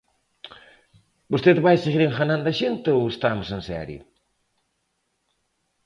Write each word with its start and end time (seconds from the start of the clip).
¿Vostede 1.31 1.65
vai 1.67 1.77
seguir 1.79 2.01
enganando 2.03 2.47
a 2.49 2.57
xente 2.61 2.87
ou 2.97 3.03
estamos 3.13 3.47
en 3.57 3.61
serio? 3.69 4.01